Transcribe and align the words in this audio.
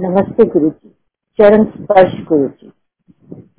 नमस्ते 0.00 0.44
गुरु 0.44 0.68
जी 0.68 0.88
चरण 1.38 1.64
स्पर्श 1.64 2.12
गुरु 2.24 2.48
जी 2.48 2.70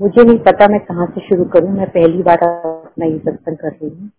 मुझे 0.02 0.24
नहीं 0.24 0.38
पता 0.38 0.68
मैं 0.68 0.80
कहाँ 0.80 1.06
से 1.06 1.22
शुरू 1.22 1.44
करूँ, 1.46 1.70
मैं 1.72 1.90
पहली 1.90 2.24
बार 2.24 2.44
अपना 2.44 3.06
ये 3.06 3.18
सत्संग 3.20 3.58
कर 3.58 3.68
रही 3.68 3.90
हूँ। 3.90 4.10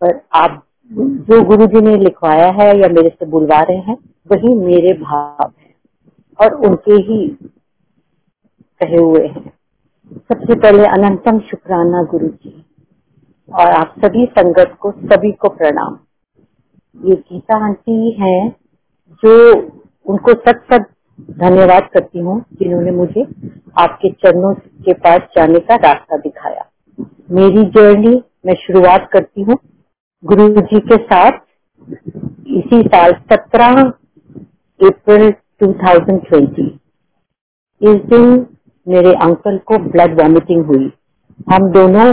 पर 0.00 0.20
आप, 0.32 0.66
जो 0.90 1.42
गुरु 1.44 1.66
जी 1.66 1.80
ने 1.80 1.96
लिखवाया 1.96 2.46
है 2.46 2.66
या 2.78 2.88
मेरे 2.88 3.08
से 3.08 3.26
बुलवा 3.26 3.60
रहे 3.62 3.76
हैं, 3.76 3.96
वही 4.32 4.54
मेरे 4.54 4.92
भाव 4.92 5.52
है 5.60 5.74
और 6.38 6.54
उनके 6.54 6.92
ही 6.92 7.28
कहे 8.80 8.96
हुए 8.96 9.26
हैं। 9.26 9.52
सबसे 10.10 10.54
पहले 10.54 10.86
अनंतम 10.86 11.38
शुक्राना 11.40 12.02
गुरु 12.02 12.28
जी 12.28 12.64
और 13.54 13.72
आप 13.72 13.94
सभी 13.98 14.26
संगत 14.26 14.76
को, 14.80 14.90
सभी 14.90 15.32
को 15.32 15.48
प्रणाम। 15.48 15.98
ये 17.08 17.14
गीता 17.14 17.64
आंटी 17.64 18.10
है 18.20 18.48
जो 19.22 19.54
उनको 20.06 20.32
सच 20.32 20.56
सच 20.72 20.92
धन्यवाद 21.20 21.88
करती 21.94 22.18
हूँ 22.18 22.44
जिन्होंने 22.52 22.90
मुझे 22.90 23.22
आपके 23.78 24.08
चरणों 24.08 24.54
के 24.54 24.92
पास 24.92 25.20
जाने 25.36 25.58
का 25.58 25.74
रास्ता 25.74 26.16
दिखाया। 26.16 26.66
मेरी 27.30 27.62
जर्नी 27.70 28.22
मैं 28.46 28.54
शुरुआत 28.54 29.08
करती 29.12 29.42
हूँ। 29.42 29.56
गुरु 30.24 30.48
जी 30.48 30.80
के 30.80 30.96
साथ 30.96 31.40
इसी 32.46 32.82
साल 32.82 33.12
17 33.32 33.82
अप्रैल 34.80 35.30
2020 35.62 36.60
इस 37.80 38.00
दिन 38.02 38.46
मेरे 38.86 39.12
अंकल 39.14 39.58
को 39.58 39.78
ब्लड 39.78 40.20
वॉमिटिंग 40.20 40.64
हुई। 40.66 40.92
हम 41.52 41.70
दोनों, 41.72 42.12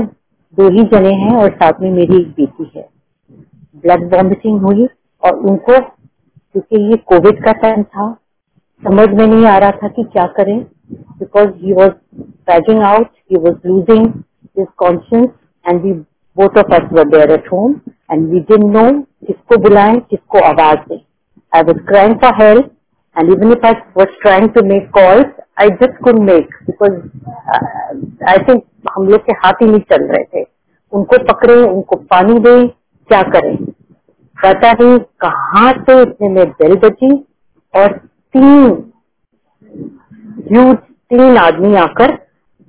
दो 0.54 0.70
ही 0.70 0.84
जने 0.84 1.14
हैं 1.14 1.36
और 1.36 1.50
साथ 1.52 1.82
में 1.82 1.92
मेरी 1.92 2.22
एक 2.22 2.28
बेटी 2.28 2.72
है। 2.76 2.90
ब्लड 3.76 4.14
वॉमिटिंग 4.16 4.62
हुई 4.62 4.88
और 5.24 5.36
उनको, 5.36 5.80
क्योंकि 5.80 6.82
ये 6.82 6.98
कोविड 6.98 7.44
का 7.46 7.52
टाइम 7.52 7.84
था 7.84 8.18
समझ 8.84 9.08
में 9.10 9.26
नहीं 9.26 9.46
आ 9.48 9.58
रहा 9.58 9.72
था 9.82 9.88
कि 9.88 10.04
क्या 10.14 10.26
करें 10.38 10.58
because 11.20 11.50
he 11.58 11.74
was 11.74 11.92
passing 12.48 12.82
out 12.84 13.08
he 13.32 13.38
was 13.38 13.68
losing 13.68 14.08
his 14.58 14.68
conscious 14.78 15.30
and 15.66 15.82
we 15.82 15.92
both 16.38 16.58
of 16.58 16.74
us 16.76 16.90
were 16.94 17.08
there 17.10 17.32
at 17.32 17.52
home 17.54 17.76
and 18.12 18.28
we 18.30 18.40
didn't 18.40 18.76
know 18.76 18.92
किसको 19.28 19.58
बुलाएँ, 19.64 20.00
किसको 20.00 20.40
आवाज़ 20.48 20.80
दें। 20.90 21.00
I 21.52 21.64
was 21.64 21.78
crying 21.88 22.16
for 22.22 22.34
help 22.42 22.72
and 23.16 23.32
even 23.32 23.52
if 23.52 23.66
I 23.68 23.74
was 23.98 24.20
trying 24.22 24.50
to 24.50 24.64
make 24.68 24.90
calls 24.94 25.26
I 25.62 25.70
just 25.82 25.98
could 26.04 26.20
make 26.30 26.56
because 26.66 26.94
I 28.30 28.38
think 28.48 28.64
हम 28.92 29.08
लोग 29.08 29.26
के 29.26 29.34
हाथ 29.44 29.62
ही 29.62 29.68
नहीं 29.68 29.80
चल 29.92 30.04
रहे 30.06 30.24
थे। 30.24 30.46
उनको 30.94 31.18
पकड़े, 31.26 31.54
उनको 31.56 31.96
पानी 31.96 32.40
दें, 32.40 32.68
क्या 33.10 33.22
करें? 33.36 33.56
पता 34.38 34.72
नहीं 34.72 34.98
कहाँ 35.20 35.72
से 35.80 36.02
इतने 36.02 36.30
में 36.30 36.50
बेल 36.52 36.76
बची, 36.80 37.14
और 37.74 38.00
तीन। 38.34 38.72
ह्यूज 40.50 40.76
तीन 40.76 41.38
आदमी 41.38 41.76
आकर 41.78 42.12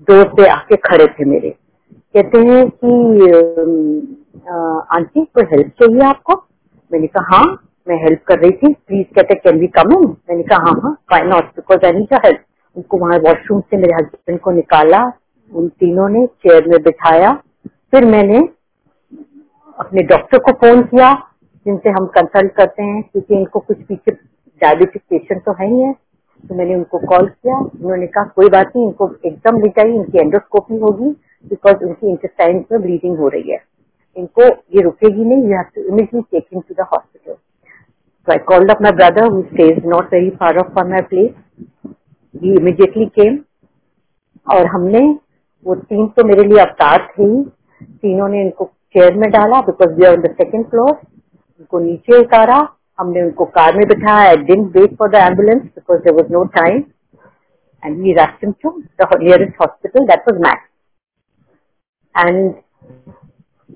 डोर 0.09 0.25
पे 0.37 0.47
आके 0.49 0.77
खड़े 0.87 1.07
थे 1.09 1.25
मेरे। 1.25 1.51
कहते 2.15 2.39
हैं 2.39 2.69
कि 2.71 2.93
आंटी, 4.97 5.25
कोई 5.25 5.45
हेल्प 5.53 5.69
चाहिए 5.81 6.01
आपको? 6.09 6.35
मैंने 6.91 7.07
कहा 7.07 7.37
हाँ 7.37 7.45
मैं 7.87 7.97
हेल्प 8.03 8.23
कर 8.29 8.39
रही 8.39 8.51
थी। 8.51 8.73
प्लीज़ 8.73 9.07
कहते 9.15 9.35
कैन 9.35 9.59
वी 9.61 9.67
कम 9.77 9.93
इन 9.93 10.07
मैंने 10.31 10.43
कहा 10.43 10.59
हाँ 10.65 10.73
हाँ 10.83 10.93
why 11.13 11.23
not 11.29 11.45
because 11.57 11.87
I 11.87 11.93
need 11.93 12.15
help 12.25 12.45
उनको 12.77 12.99
वहाँ 12.99 13.19
वॉशरूम 13.25 13.61
से 13.61 13.77
मेरे 13.77 13.95
हस्बैंड 13.95 14.39
को 14.41 14.51
निकाला। 14.51 15.03
उन 15.53 15.69
तीनों 15.71 16.09
ने 16.09 16.27
चेयर 16.27 16.69
में 16.69 16.83
बिठाया। 16.83 17.33
फिर 17.65 18.05
मैंने 18.07 18.39
अपने 19.79 20.03
डॉक्टर 20.05 20.39
को 20.39 20.53
फ़ोन 20.53 20.83
किया, 20.85 21.13
जिनसे 21.67 21.91
हम 21.91 22.07
कंसल्ट 22.17 22.53
करते 22.53 22.83
हैं, 22.83 23.03
क्योंकि 23.03 23.35
इनको 23.35 23.61
कुछ 23.61 23.77
पीछे 23.79 24.13
डायबिटिक 24.65 25.03
पेशेंट 25.11 25.43
तो 25.45 25.53
है 25.61 25.69
ही 25.71 25.81
है। 25.81 25.93
तो 26.45 26.55
मैंने 26.55 26.75
उनको 26.75 26.99
कॉल 27.07 27.27
किया। 27.27 27.59
उन्होंने 27.59 28.07
कहा, 28.07 28.25
कोई 28.25 28.49
बात 28.49 28.73
नहीं, 28.77 28.87
इनको 28.87 29.11
एकदम 29.27 29.61
ले 29.61 29.69
जाइए, 29.69 29.95
इनकी 29.95 30.19
एंडोस्कोपी 30.19 30.79
होगी 30.79 31.11
बिकॉज़ 31.49 31.85
उनकी 31.85 32.11
इंटेस्टाइन 32.11 32.65
में 32.73 32.81
ब्लीडिंग 32.83 33.19
हो 33.19 33.29
रही 33.29 33.51
है। 33.51 33.63
इनको 34.17 34.43
ये 34.77 34.83
रुकेगी 34.83 35.25
नहीं 35.25 35.43
you 35.43 35.57
have 35.57 35.65
to 35.75 35.83
immediately 35.83 36.21
take 36.21 36.47
in 36.55 36.61
to 36.61 36.75
the 36.75 36.87
hospital 36.93 37.37
So 38.29 38.33
I 38.33 38.39
called 38.39 38.71
up 38.71 38.79
my 38.81 38.91
brother, 38.91 39.25
who 39.33 39.41
stays 39.49 39.79
not 39.85 40.07
very 40.11 40.31
far 40.37 40.53
off 40.59 40.69
from 40.73 40.91
my 40.91 41.01
place. 41.09 41.33
He 42.35 42.53
immediately 42.53 43.09
came, 43.19 43.35
और 44.47 44.67
हमने, 44.67 45.01
वो 45.67 45.75
तीन 45.75 46.07
तो 46.07 46.25
मेरे 46.25 46.45
लिए 46.45 46.59
अवतार 46.59 47.07
थे 47.11 47.23
ही। 47.23 47.43
तीनों 47.83 48.29
ने 48.29 48.41
इनको 48.43 48.65
चेयर 48.95 49.15
में 49.15 49.31
डाला 49.31 49.61
because 49.61 49.91
we 49.91 50.07
are 50.07 50.17
on 50.17 50.23
the 50.23 50.31
second 50.31 50.65
floor 50.67 50.91
उनको 50.91 51.79
नीचे 51.79 52.19
उतारा 52.21 52.61
हमने 52.99 53.23
उनको 53.23 53.45
कार 53.55 53.77
में 53.77 53.87
बिठाया 53.89 54.29
I 54.29 54.37
didn't 54.37 54.77
wait 54.77 54.97
for 54.99 55.09
the 55.11 55.25
ambulance 55.31 55.63
because 55.63 56.01
there 56.01 56.17
was 56.17 56.31
no 56.33 56.45
time 56.59 56.83
and 57.83 57.97
we 57.99 58.15
him 58.43 58.53
to 58.63 58.71
the 59.01 59.09
nearest 59.23 59.61
hospital 59.61 60.07
that 60.07 60.29
was 60.29 60.41
Max 60.47 60.69
and 62.15 62.55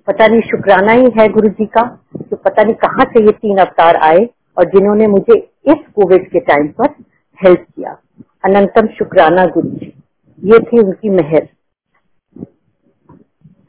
पता 0.08 0.26
नहीं 0.26 0.40
शुक्राना 0.40 0.92
ही 0.92 1.10
है 1.18 1.28
गुरु 1.28 1.48
जी 1.50 1.66
का 1.66 1.82
तो 2.30 2.36
पता 2.36 2.62
नहीं 2.62 2.74
कहाँ 2.82 3.04
से 3.12 3.24
ये 3.24 3.32
तीन 3.32 3.58
अवतार 3.58 3.96
आए 4.04 4.28
और 4.56 4.64
जिन्होंने 4.70 5.06
मुझे 5.06 5.34
इस 5.72 5.84
कोविड 5.94 6.28
के 6.30 6.40
टाइम 6.40 6.68
पर 6.78 6.94
हेल्प 7.40 7.60
किया। 7.60 7.96
अनंतम 8.44 8.86
शुक्राना 8.98 9.44
गुरु 9.54 9.68
जी 9.70 9.92
ये 10.42 10.58
थी 10.62 10.78
उनकी 10.78 11.10
मेहर। 11.10 11.48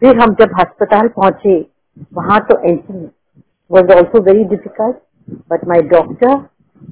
फिर 0.01 0.19
हम 0.19 0.33
जब 0.39 0.59
अस्पताल 0.59 1.07
पहुँचे, 1.07 1.59
वहाँ 2.13 2.39
तो 2.49 2.59
entry 2.59 3.05
was 3.71 3.91
also 3.93 4.21
very 4.23 4.43
difficult 4.45 4.95
but 5.51 5.67
my 5.67 5.81
doctor 5.89 6.35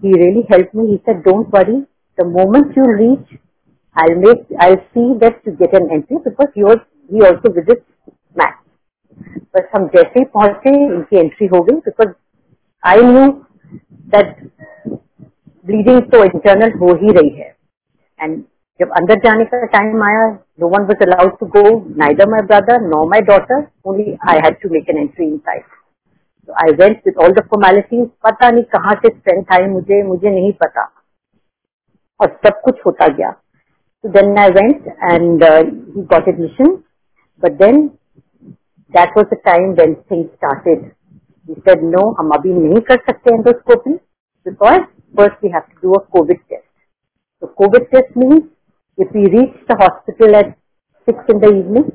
he 0.04 0.14
really 0.14 0.46
help 0.52 0.72
me 0.76 0.88
he 0.88 0.98
said 0.98 1.22
don't 1.24 1.56
worry 1.56 1.80
the 2.18 2.26
moment 2.28 2.78
you 2.78 2.86
reach 2.94 3.38
I 3.96 4.16
make 4.16 4.48
I 4.64 4.76
see 4.76 5.14
that 5.20 5.42
to 5.46 5.52
get 5.62 5.74
an 5.76 5.90
entry 5.92 6.18
because 6.18 6.50
he 6.58 6.64
he 7.12 7.28
also 7.28 7.54
visit 7.54 7.84
Max 8.36 9.36
बस 9.56 9.70
हम 9.76 9.88
जैसे 9.96 10.20
ही 10.20 10.26
पहुँचे 10.34 10.76
इनकी 10.86 11.20
entry 11.20 11.48
हो 11.48 11.62
गई 11.64 11.76
because 11.86 12.10
I 12.84 13.02
knew 13.04 13.32
that 14.16 14.36
bleeding 15.66 16.02
तो 16.12 16.24
internal 16.24 16.78
हो 16.80 16.94
ही 16.96 17.12
रही 17.12 17.30
है. 17.30 17.56
एंड 18.20 18.44
जब 18.80 18.92
अंदर 18.98 19.20
जाने 19.20 19.46
का 19.46 19.66
टाइम 19.66 20.04
आया 20.04 20.28
no 20.62 20.68
one 20.70 20.84
was 20.86 21.04
allowed 21.06 21.38
to 21.40 21.46
go 21.56 21.64
neither 21.98 22.30
my 22.30 22.42
brother 22.48 22.82
no 22.82 23.04
my 23.10 23.22
daughter 23.30 23.66
only 23.86 24.18
I 24.30 24.40
had 24.46 24.60
to 24.62 24.70
make 24.70 24.90
an 24.90 24.98
entry 24.98 25.26
inside 25.38 25.64
तो 25.64 25.77
I 26.64 26.74
went 26.82 26.98
with 27.08 27.18
all 27.24 27.34
the 27.34 27.44
formalities 27.52 28.08
पता 28.24 28.50
नहीं 28.52 28.64
कहाँ 28.76 28.94
से 28.96 29.10
स्ट्रेंथ 29.18 29.54
आई 29.54 29.66
मुझे 29.72 30.02
मुझे 30.04 30.30
नहीं 30.30 30.52
पता। 30.64 30.84
और 32.20 32.30
सब 32.46 32.62
कुछ 32.66 32.82
होता 32.86 33.08
गया। 33.08 33.32
तो 33.32 34.10
then 34.10 34.38
I 34.38 34.50
went 34.52 34.88
and 34.88 35.44
he 35.44 36.02
got 36.14 36.28
admission 36.30 36.76
but 37.44 37.58
then 37.64 37.88
that 38.94 39.18
was 39.18 39.28
the 39.34 39.38
time 39.46 39.72
when 39.82 39.94
thing 40.12 40.26
started 40.26 40.92
he 41.50 41.56
said, 41.56 41.84
no, 41.92 42.02
हम 42.20 42.32
अभी 42.36 42.54
नहीं 42.54 42.82
कर 42.88 42.98
सकते 43.08 43.34
endoscopy 43.34 43.94
because 44.46 44.82
first 45.18 45.44
we 45.44 45.50
have 45.50 45.62
to 45.62 45.88
do 45.88 45.94
a 45.94 46.04
covid 46.12 46.40
test 46.40 46.66
तो 47.42 47.48
covid 47.62 47.84
test 47.94 48.16
means, 48.16 48.44
if 48.98 49.12
we 49.16 49.24
reach 49.34 49.56
the 49.68 49.76
hospital 49.82 50.36
at 50.36 50.48
6 51.08 51.34
in 51.34 51.42
the 51.42 51.50
evening, 51.58 51.86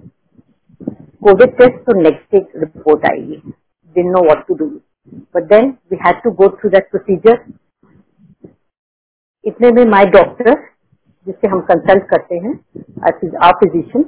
covid 1.22 1.56
test 1.60 1.80
so 1.86 1.96
next 1.98 2.34
day 2.34 2.42
report 2.64 3.06
आएगी। 3.10 3.40
didn't 3.95 4.11
know 4.11 4.25
what 4.29 4.45
to 4.47 4.57
do 4.57 4.67
but 5.33 5.47
then 5.49 5.77
we 5.89 5.97
had 6.03 6.19
to 6.25 6.31
go 6.41 6.49
through 6.57 6.71
that 6.77 6.91
procedure 6.95 7.37
इतने 9.49 9.71
में 9.71 9.85
my 9.91 10.05
doctor 10.13 10.53
जिससे 11.25 11.47
हम 11.47 11.59
consult 11.71 12.03
करते 12.13 12.37
हैं 12.45 12.53
our 13.47 13.53
physician 13.61 14.05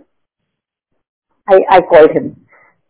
I, 1.47 1.59
I 1.75 1.79
called 1.91 2.15
him 2.17 2.25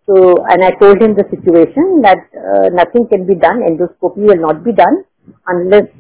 so 0.08 0.16
and 0.54 0.66
I 0.68 0.72
told 0.80 1.02
him 1.02 1.14
the 1.20 1.26
situation 1.34 2.02
that 2.02 2.26
uh, 2.46 2.70
nothing 2.80 3.08
can 3.12 3.28
be 3.28 3.36
done 3.36 3.62
endoscopy 3.70 4.26
will 4.32 4.42
not 4.48 4.64
be 4.64 4.74
done 4.82 4.98
unless 5.54 5.92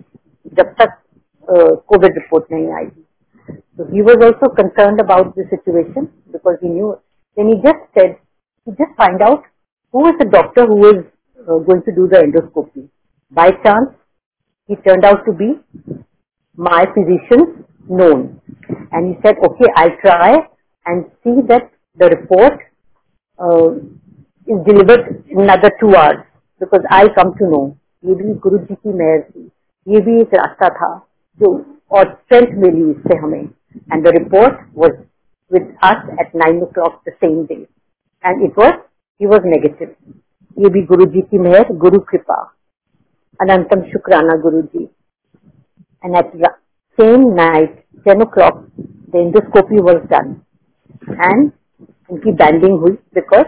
जब 0.57 0.73
तक 0.81 0.97
COVID 1.91 2.17
report 2.21 2.49
nahi 2.49 2.65
aayegi. 2.79 3.03
So 3.77 3.85
he 3.91 4.01
was 4.01 4.17
also 4.21 4.49
concerned 4.53 4.99
about 4.99 5.35
the 5.35 5.45
situation 5.49 6.09
because 6.31 6.57
he 6.61 6.69
knew. 6.69 6.97
Then 7.35 7.47
he 7.49 7.55
just 7.55 7.79
said, 7.97 8.17
he 8.65 8.71
just 8.71 8.95
find 8.97 9.21
out 9.21 9.43
who 9.93 10.07
is 10.07 10.15
the 10.19 10.25
doctor 10.25 10.65
who 10.65 10.89
is 10.89 11.05
uh, 11.39 11.57
going 11.59 11.81
to 11.83 11.91
do 11.91 12.07
the 12.07 12.17
endoscopy. 12.17 12.87
By 13.31 13.51
chance, 13.63 13.89
he 14.69 14.75
turned 14.77 15.05
out 15.05 15.25
to 15.25 15.33
be 15.33 15.53
my 16.57 16.85
physician's 16.93 17.65
known. 17.87 18.41
And 18.91 19.15
he 19.15 19.21
said, 19.23 19.35
okay, 19.43 19.69
I'll 19.75 19.97
try 20.01 20.37
and 20.85 21.05
see 21.23 21.41
that 21.47 21.71
the 21.97 22.07
report 22.07 22.59
uh, 23.39 23.75
is 24.47 24.59
delivered 24.65 25.23
in 25.29 25.41
another 25.41 25.71
two 25.79 25.95
hours 25.95 26.25
because 26.61 26.81
I 26.89 27.07
come 27.15 27.33
to 27.37 27.45
know. 27.45 27.75
ये 28.03 28.13
भी 28.15 28.33
गुरु 28.43 28.57
जी 28.57 28.75
की 28.75 28.93
मेहर 28.97 29.21
थी 29.21 29.41
ये 29.87 29.99
भी 30.01 30.19
एक 30.21 30.33
रास्ता 30.33 30.67
था 30.75 30.87
जो 31.39 31.49
और 31.97 32.05
स्ट्रेंथ 32.11 32.53
मिली 32.61 32.89
इससे 32.91 33.15
हमें 33.23 33.41
and 33.41 34.03
the 34.05 34.13
report 34.15 34.59
was 34.75 34.91
with 35.51 35.73
us 35.83 36.05
at 36.21 36.35
nine 36.41 36.61
o'clock 36.77 37.01
the 37.07 37.13
same 37.13 37.43
day 37.45 37.55
and 38.23 38.43
it 38.45 38.57
was 38.59 38.73
he 39.20 39.26
was 39.26 39.46
negative 39.46 39.94
ये 40.56 40.68
भी 40.70 40.82
गुरु 40.86 41.04
जी 41.12 41.20
की 41.20 41.38
मेहर 41.38 41.72
गुरु 41.84 41.98
कृपा। 42.10 42.42
अनंतम 43.40 43.82
शुक्राना 43.90 44.36
Guru 44.42 44.62
ji 44.62 44.84
and 46.04 46.16
at 46.16 46.32
same 46.98 47.22
night, 47.34 47.70
10 48.06 48.20
o'clock, 48.20 48.58
the 49.12 49.18
endoscopy 49.18 49.80
was 49.82 50.02
done. 50.10 50.28
And 51.28 51.50
उनकी 52.10 52.32
बैंडिंग 52.32 52.78
हुई 52.80 52.92
because 53.14 53.46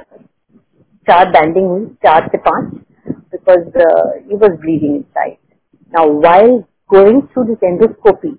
चार 1.06 1.30
banding 1.30 1.68
हुई 1.68 1.84
चार 2.04 2.28
से 2.32 2.38
पाँच 2.46 2.72
because 3.32 3.78
he 4.30 4.36
was 4.36 4.52
bleeding 4.60 4.94
inside 5.02 5.36
now 5.92 6.20
while 6.20 6.58
going 6.94 7.22
through 7.22 7.44
this 7.44 7.62
endoscopy 7.64 8.36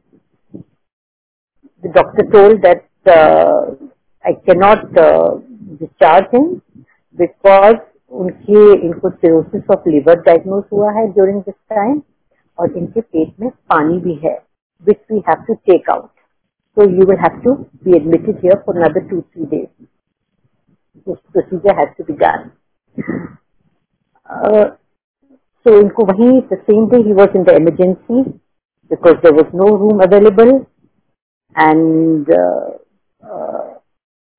the 1.84 1.90
doctor 1.96 2.24
told 2.34 2.64
that 2.64 3.12
uh, 3.16 3.66
I 4.26 4.32
cannot 4.46 4.98
uh, 4.98 5.36
because 7.18 7.78
उनकी 8.14 8.72
इनको 8.76 9.10
cirrhosis 9.10 9.70
of 9.72 9.90
liver 9.90 10.20
diagnose 10.22 10.64
हुआ 10.74 10.92
है 10.92 11.08
ड्यूरिंग 11.14 11.42
दिस 11.42 11.56
टाइम 11.70 12.02
और 12.58 12.78
इनके 12.78 13.02
पेट 13.02 13.34
में 13.40 13.50
पानी 13.70 13.98
भी 14.00 14.14
है 14.24 14.38
which 14.86 15.00
we 15.12 15.24
have 15.28 15.44
to 15.48 15.54
take 15.66 15.90
out 15.90 16.10
so 16.78 16.90
you 16.90 17.06
will 17.06 17.20
have 17.20 17.40
to 17.42 17.54
be 17.84 17.96
admitted 17.98 18.40
here 18.44 18.62
for 18.66 18.78
another 18.78 19.08
two 19.10 19.22
three 19.22 19.46
days 19.46 19.68
this 21.08 21.18
procedure 21.32 21.80
has 21.80 21.90
to 21.98 22.04
be 22.04 22.14
done 22.24 22.50
so 25.66 25.80
इनको 25.80 26.04
वही 26.06 26.30
the 26.52 26.58
same 26.62 26.88
day 26.90 26.98
he 27.04 27.14
was 27.14 27.38
in 27.38 27.44
the 27.44 27.56
emergency 27.56 28.22
because 28.92 29.16
there 29.24 29.34
was 29.34 29.56
no 29.58 29.76
room 29.78 30.04
available 30.04 30.50
and 31.56 32.26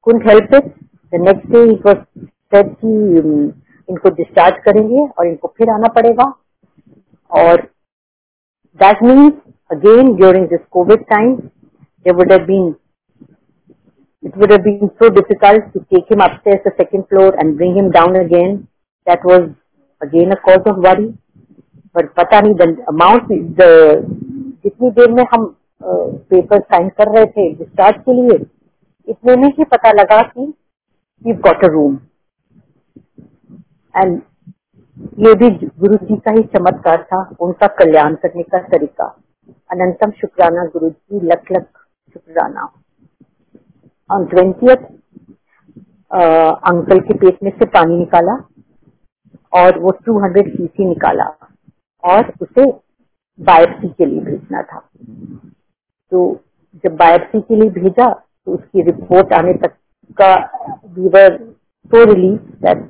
couldn't 0.06 0.26
help 0.28 0.54
it 0.54 0.74
the 1.12 1.20
next 1.22 1.50
day 1.52 1.62
he 1.62 1.74
was 1.86 2.04
sir 2.52 2.68
कि 2.68 3.20
um, 3.20 3.52
इनको 3.88 4.10
discharge 4.10 4.62
करेंगे 4.64 5.06
और 5.18 5.26
इनको 5.26 5.48
फिर 5.58 5.70
आना 5.70 5.88
पड़ेगा। 5.94 6.24
और 7.30 7.60
that 8.80 9.02
means 9.02 9.32
again 9.70 10.14
during 10.16 10.46
this 10.48 10.60
covid 10.70 11.04
time 11.10 11.34
they 11.36 12.12
would 12.16 12.32
have 12.32 12.44
been 12.46 12.74
it 14.22 14.36
would 14.38 14.52
have 14.52 14.62
been 14.62 14.88
so 14.88 15.08
difficult 15.14 15.72
to 15.74 15.80
take 15.80 16.12
him 16.12 16.24
upstairs 16.24 16.66
the 16.66 16.72
second 16.72 17.04
floor 17.04 17.38
and 17.40 17.54
bring 17.56 17.76
him 17.76 17.90
down 17.90 18.18
again 18.20 18.56
that 19.06 19.26
was 19.26 19.48
again 20.02 20.30
a 20.30 20.40
cause 20.46 20.68
of 20.68 20.78
worry 20.88 21.06
पर 21.94 22.06
पता 22.16 22.40
नहीं 22.40 22.54
the 22.54 22.84
amount 22.88 23.28
जितनी 24.64 24.90
देर 24.90 25.10
में 25.12 25.24
हम 25.32 25.46
paper 25.82 26.60
sign 26.60 26.88
कर 26.98 27.08
रहे 27.08 27.26
थे 27.26 27.52
discharge 27.54 27.96
के 28.04 28.12
लिए, 28.12 28.38
इतने 29.08 29.36
में 29.36 29.48
ही 29.48 29.64
पता 29.72 29.92
लगा 29.92 30.22
कि 30.24 30.52
you 31.22 31.34
got 31.44 31.64
a 31.64 31.68
room 31.72 31.98
and 33.98 34.20
ये 35.18 35.34
भी 35.34 35.50
गुरु 35.78 35.96
जी 35.96 36.16
का 36.16 36.30
ही 36.30 36.42
चमत्कार 36.54 37.02
था, 37.02 37.18
उनका 37.40 37.66
कल्याण 37.78 38.14
करने 38.14 38.42
का 38.42 38.58
तरीका। 38.68 39.04
अनंतम 39.70 40.10
शुक्राना 40.20 40.64
गुरु 40.66 40.88
जी 40.90 41.20
लख 41.26 41.52
लख 41.52 41.66
शुक्राना। 42.14 42.68
ऑन 44.10 44.24
ट्वेंटियथ 44.26 44.84
अंकल 46.10 47.00
के 47.00 47.14
पेट 47.14 47.42
में 47.42 47.50
से 47.50 47.64
पानी 47.68 47.96
निकाला 47.96 48.34
और 49.52 49.78
वो 49.78 49.90
200 50.08 50.46
सीसी 50.48 50.84
निकाला 50.84 51.24
और 52.04 52.32
उसे 52.42 52.70
बायोप्सी 53.38 53.88
के 53.88 54.06
लिए 54.06 54.20
भेजना 54.20 54.62
था। 54.62 54.78
तो 56.12 56.20
जब 56.84 56.96
बायोप्सी 56.96 57.40
के 57.40 57.56
लिए 57.56 57.70
भेजा 57.70 58.08
तो 58.10 58.54
उसकी 58.54 58.82
रिपोर्ट 58.82 59.32
आने 59.32 59.52
तक 59.54 59.74
का 60.18 60.34
we 60.88 61.08
were 61.08 61.36
so 61.90 62.04
relieved 62.04 62.40
that 62.62 62.86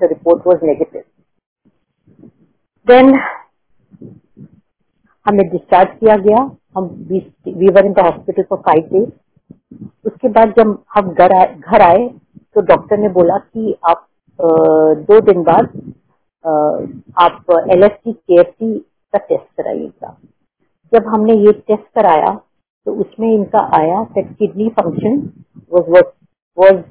the 0.00 0.08
report 0.10 0.46
was 0.46 0.64
negative 0.64 1.02
then 2.86 3.14
हमें 5.26 5.48
डिस्चार्ज 5.50 5.96
किया 6.00 6.16
गया। 6.18 6.38
हम 6.76 6.84
we 7.10 7.68
were 7.68 7.86
in 7.86 7.92
the 7.92 8.00
hospital 8.04 8.42
for 8.42 8.58
five 8.66 8.88
days 8.92 9.10
उसके 10.06 10.28
बाद 10.30 10.54
जब 10.58 10.78
हम 10.94 11.12
घर 11.12 11.32
आए 11.36 11.54
घर 11.54 11.82
आए 11.82 12.08
तो 12.54 12.60
डॉक्टर 12.66 12.98
ने 12.98 13.08
बोला 13.10 13.36
कि 13.38 13.74
आप 13.90 14.06
दो 15.08 15.20
दिन 15.28 15.42
बाद 15.42 15.66
आप 17.18 17.50
एल 17.72 17.82
एस 17.84 17.92
टी 18.04 18.12
के 18.12 18.40
एफ़ 18.40 18.50
टी 18.50 18.78
का 18.78 19.18
टेस्ट 19.18 19.46
कराइएगा 19.56 20.16
जब 20.92 21.06
हमने 21.08 21.34
ये 21.36 21.52
टेस्ट 21.68 21.86
कराया 21.94 22.32
तो 22.86 22.94
उसमें 23.00 23.28
इनका 23.32 23.60
आया 23.78 24.02
that 24.14 24.32
kidney 24.38 24.68
function 24.78 25.16
was 25.72 26.82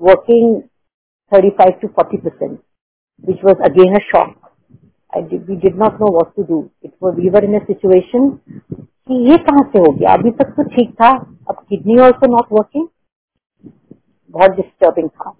working 0.00 0.60
35 1.32 1.80
to 1.82 1.88
40 2.00 2.22
percent 2.24 2.58
which 3.24 3.44
was 3.44 3.62
again 3.70 3.94
a 3.94 4.02
shock 4.04 4.34
I 5.12 5.22
did 5.22 5.48
we 5.50 5.56
did 5.64 5.76
not 5.82 6.00
know 6.00 6.12
what 6.12 6.34
to 6.36 6.42
do 6.48 6.64
it 6.84 6.92
was 7.02 7.18
we 7.18 7.30
were 7.30 7.44
in 7.44 7.60
a 7.60 7.64
situation 7.66 8.28
कि 9.08 9.14
ये 9.30 9.36
कहाँ 9.46 9.62
से 9.72 9.78
हो 9.78 9.92
गया 9.92 10.12
अभी 10.14 10.30
तक 10.32 10.50
तो 10.56 10.62
ठीक 10.74 10.92
था, 10.94 11.08
अब 11.50 11.64
किडनी 11.68 11.98
ऑल्सो 12.02 12.32
नॉट 12.34 12.52
वर्किंग 12.52 12.86
बहुत 14.34 14.50
डिस्टर्बिंग 14.56 15.08
था। 15.08 15.30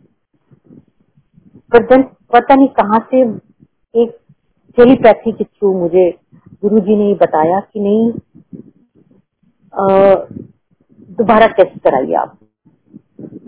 पर 1.73 1.83
देन 1.87 2.03
पता 2.35 2.55
नहीं 2.55 2.69
कहाँ 2.81 2.99
से 3.11 3.21
एक 3.95 4.19
टेलीपैथी 4.79 5.33
के 5.33 5.45
थ्रू 5.45 5.73
मुझे 5.81 6.11
गुरुजी 6.63 6.97
ने 6.97 7.15
बताया 7.23 7.61
कि 7.61 7.81
नहीं 7.81 8.13
दोबारा 11.19 11.47
टेस्ट 11.59 11.79
कराइए 11.85 12.15
आप। 12.17 12.39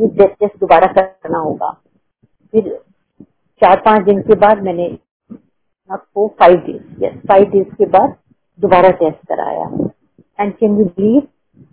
ये 0.00 0.26
टेस्ट 0.26 0.58
दोबारा 0.60 0.92
करना 0.94 1.38
होगा। 1.38 1.68
फिर 2.54 2.68
चार 3.62 3.80
पाँच 3.84 4.04
दिन 4.04 4.20
के 4.22 4.34
बाद 4.40 4.62
मैंने 4.62 4.86
आपको 5.90 6.26
फाइव 6.40 6.56
डेज़ 6.66 7.16
फाइव 7.28 7.44
डेज़ 7.50 7.74
के 7.78 7.86
बाद 7.86 8.14
दोबारा 8.58 8.90
टेस्ट 9.00 9.26
कराया। 9.28 9.64
एंड 10.40 10.52
कैन 10.52 10.78
यू 10.78 10.84
बिलीव 10.84 11.22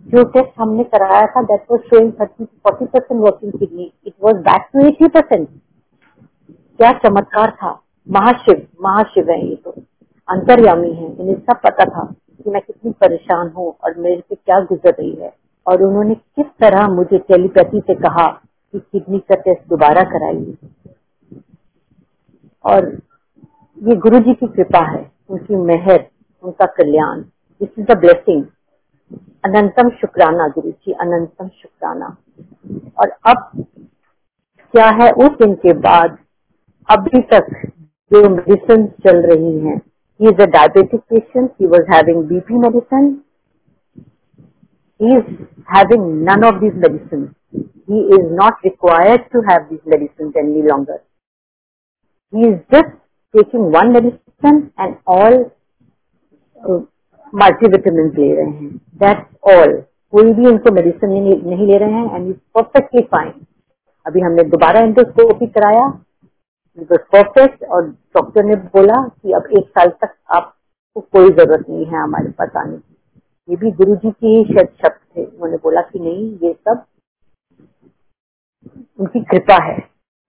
जो 0.06 0.24
टेस्ट 0.32 0.60
हमने 0.60 0.84
कराया 0.84 1.26
था 1.26 1.42
that 1.42 1.64
was 1.70 1.80
showing 1.90 2.12
thirty 2.20 2.44
forty 2.44 2.86
percent 2.86 3.20
working 3.20 3.52
kidney 3.52 3.90
it 4.06 4.14
was 4.24 4.42
back 4.48 4.68
to 4.72 4.86
eighty 4.86 5.08
percent 5.08 5.48
क्या 6.78 6.92
चमत्कार 6.98 7.50
था। 7.62 7.70
महाशिव 8.06 8.66
महाशिव 8.82 9.30
है 9.30 9.40
ये 9.46 9.54
तो। 9.54 9.70
अंतर्यामी 10.28 10.92
है। 10.92 11.06
इन्हें 11.06 11.34
सब 11.36 11.60
पता 11.64 11.84
था 11.84 12.04
कि 12.44 12.50
मैं 12.50 12.62
कितनी 12.62 12.90
परेशान 13.00 13.48
हूँ 13.56 13.72
और 13.84 13.98
मेरे 13.98 14.20
से 14.20 14.34
क्या 14.34 14.60
गुजर 14.60 14.94
रही 15.00 15.14
है। 15.14 15.32
और 15.66 15.82
उन्होंने 15.82 16.14
किस 16.14 16.46
तरह 16.60 16.88
मुझे 16.88 17.18
टेलीपैथी 17.18 17.80
से 17.80 17.94
कहा 17.94 18.26
कि 18.28 18.78
किडनी 18.78 19.18
का 19.18 19.34
टेस्ट 19.34 19.68
दोबारा 19.68 20.02
कराइए। 20.10 20.56
और 22.64 22.90
ये 23.78 23.96
गुरु 23.96 24.18
जी 24.18 24.34
की 24.34 24.46
कृपा 24.46 24.80
है, 24.86 25.10
उनकी 25.30 25.56
मेहर, 25.58 26.04
उनका 26.44 26.66
कल्याण। 26.76 27.20
दिस 27.20 27.78
इज़ 27.78 27.86
द 27.86 27.98
ब्लेसिंग 28.00 28.44
अनंतम 29.44 29.90
शुक्राना 30.00 30.48
गुरु 30.48 30.70
जी 30.70 30.92
अनंतम 30.94 31.48
शुक्राना। 31.48 32.16
और 33.00 33.08
अब 33.26 33.64
क्या 34.74 34.88
है, 34.90 35.10
उस 35.12 35.38
दिन 35.38 35.54
के 35.54 35.72
बाद 35.80 36.18
अभी 36.88 37.20
तक 37.32 37.46
जो 38.10 38.28
मेडिसिन 38.28 38.86
चल 39.04 39.20
रही 39.26 39.58
है 39.60 39.76
he 39.76 40.28
is 40.28 40.40
a 40.42 40.46
diabetic 40.46 41.00
patient 41.00 41.50
he 41.60 41.66
was 41.66 41.86
having 41.90 42.22
BP 42.28 42.54
medicine 42.58 43.06
he 45.00 45.16
is 45.16 45.30
having 45.70 46.04
none 46.28 46.44
of 46.44 46.60
this 46.60 46.74
medicine 46.82 47.30
he 47.54 48.02
is 48.16 48.26
not 48.34 48.64
required 48.64 49.22
to 49.32 49.40
have 49.50 49.62
this 49.70 49.80
medicine 49.88 50.32
any 50.38 50.62
longer 50.62 51.00
He 52.32 52.44
is 52.48 52.60
just 52.72 52.92
taking 53.34 53.70
one 53.72 53.92
medicine 53.92 54.72
and 54.78 54.96
all 55.06 55.34
uh, 56.62 56.80
multivitamins 57.32 58.18
ले 58.18 58.34
रहे 58.34 58.50
हैं. 58.50 58.70
That's 59.02 59.52
all. 59.52 59.72
कोई 60.12 60.32
भी 60.34 60.48
इनको 60.48 60.70
medicine 60.74 61.10
नहीं, 61.10 61.36
नहीं 61.50 61.66
ले 61.66 61.76
रहे 61.78 61.92
हैं 61.92 62.16
एंड 62.16 62.28
इज़ 62.28 62.36
परफेक्टली 62.54 63.02
फाइन 63.12 63.32
अभी 64.06 64.20
हमने 64.20 64.42
दोबारा 64.54 64.80
एंडोस्कोपी 64.80 65.46
कराया. 65.46 65.86
परफेक्ट 66.78 67.64
और 67.64 67.86
डॉक्टर 68.16 68.44
ने 68.44 68.56
बोला 68.74 69.02
कि 69.08 69.32
अब 69.32 69.46
एक 69.58 69.68
साल 69.68 69.90
तक 70.02 70.14
आपको 70.38 71.00
कोई 71.00 71.30
ज़रूरत 71.30 71.68
नहीं 71.68 71.84
है 71.86 72.02
हमारे 72.02 72.30
पास 72.38 72.56
आने 72.56 72.76
की. 72.76 72.94
ये 73.48 73.56
भी 73.56 73.70
गुरु 73.70 73.96
जी 73.96 74.10
की 74.10 74.36
ही 74.36 74.44
शब्द 74.64 74.98
थे. 75.16 75.24
उन्होंने 75.24 75.56
बोला 75.62 75.80
कि 75.82 75.98
नहीं 75.98 76.30
ये 76.42 76.52
सब 76.52 76.84
उनकी 79.00 79.20
कृपा 79.30 79.62
है. 79.64 79.78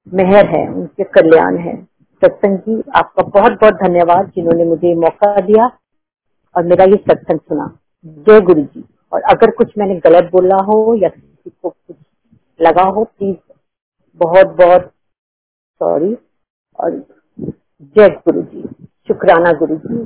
मेहर 0.08 0.46
है 0.56 0.68
उनके 0.74 1.04
कल्याण 1.18 1.58
है. 1.58 1.76
सत्संग 2.24 2.58
जी 2.58 2.82
आपका 2.96 3.24
बहुत 3.30 3.60
बहुत 3.62 3.74
धन्यवाद 3.84 4.32
जिन्होंने 4.36 4.66
मुझे 4.66 4.94
मौका 4.96 5.36
दिया 5.42 5.66
और 6.56 6.64
मेरा 6.64 6.86
ये 6.86 6.98
सत्संग 6.98 7.40
सुना। 7.40 7.68
जय 8.06 8.42
गुरु 8.42 8.62
जी 8.62 8.84
और 9.12 9.22
अगर 9.32 9.52
कुछ 9.52 9.78
मैंने 9.78 9.96
गलत 10.00 10.30
बोला 10.32 10.56
हो 10.64 10.78
या 10.96 11.10
किसी 11.10 11.50
को 11.50 11.70
कुछ 11.70 11.96
लगा 12.60 12.84
हो 12.90 13.04
प्लीज़ 13.04 13.38
बहुत 14.22 14.56
बहुत 14.58 14.92
सॉरी 15.82 16.16
और 16.80 16.92
जय 17.40 18.10
गुरु 18.10 18.42
जी 18.42 18.64
शुक्राना 19.08 19.52
गुरु 19.54 19.76
जी 19.78 20.06